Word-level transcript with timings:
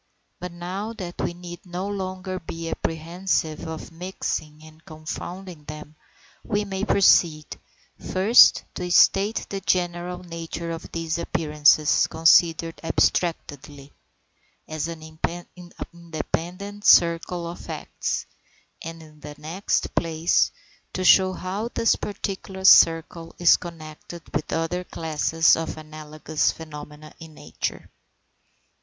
But 0.39 0.51
now 0.51 0.93
that 0.93 1.21
we 1.21 1.35
need 1.35 1.63
no 1.63 1.87
longer 1.87 2.39
be 2.39 2.67
apprehensive 2.71 3.67
of 3.67 3.91
mixing 3.91 4.59
or 4.65 4.71
confounding 4.83 5.65
them, 5.65 5.95
we 6.43 6.65
may 6.65 6.83
proceed, 6.83 7.45
first, 8.03 8.63
to 8.73 8.89
state 8.89 9.45
the 9.49 9.61
general 9.61 10.23
nature 10.23 10.71
of 10.71 10.91
these 10.91 11.19
appearances 11.19 12.07
considered 12.07 12.79
abstractedly, 12.83 13.93
as 14.67 14.87
an 14.87 15.03
independent 15.93 16.83
circle 16.83 17.45
of 17.47 17.59
facts, 17.59 18.25
and, 18.81 19.03
in 19.03 19.19
the 19.19 19.35
next 19.37 19.93
place, 19.93 20.49
to 20.93 21.03
show 21.05 21.31
how 21.31 21.69
this 21.75 21.95
particular 21.95 22.65
circle 22.65 23.35
is 23.37 23.55
connected 23.55 24.23
with 24.33 24.51
other 24.51 24.83
classes 24.83 25.55
of 25.55 25.77
analogous 25.77 26.51
phenomena 26.51 27.13
in 27.19 27.35
nature. 27.35 27.87